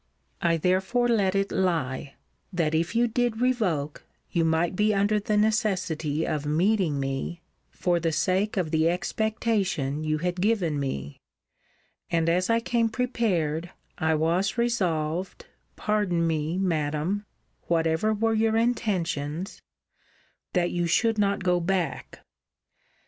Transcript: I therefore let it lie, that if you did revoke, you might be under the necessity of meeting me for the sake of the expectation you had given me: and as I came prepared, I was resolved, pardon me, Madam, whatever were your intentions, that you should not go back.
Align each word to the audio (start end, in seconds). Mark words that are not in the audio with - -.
I 0.41 0.57
therefore 0.57 1.07
let 1.07 1.35
it 1.35 1.51
lie, 1.51 2.15
that 2.51 2.73
if 2.73 2.95
you 2.95 3.05
did 3.07 3.39
revoke, 3.39 4.03
you 4.31 4.43
might 4.43 4.75
be 4.75 4.95
under 4.95 5.19
the 5.19 5.37
necessity 5.37 6.25
of 6.25 6.43
meeting 6.43 6.99
me 6.99 7.43
for 7.69 7.99
the 7.99 8.11
sake 8.11 8.57
of 8.57 8.71
the 8.71 8.89
expectation 8.89 10.03
you 10.03 10.17
had 10.17 10.41
given 10.41 10.79
me: 10.79 11.19
and 12.09 12.29
as 12.29 12.49
I 12.49 12.59
came 12.59 12.89
prepared, 12.89 13.69
I 13.99 14.15
was 14.15 14.57
resolved, 14.57 15.45
pardon 15.75 16.25
me, 16.25 16.57
Madam, 16.57 17.27
whatever 17.67 18.11
were 18.11 18.33
your 18.33 18.57
intentions, 18.57 19.61
that 20.53 20.71
you 20.71 20.87
should 20.87 21.19
not 21.19 21.43
go 21.43 21.59
back. 21.59 22.21